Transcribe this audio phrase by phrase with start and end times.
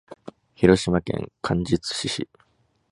[0.55, 2.27] 広島県廿日市市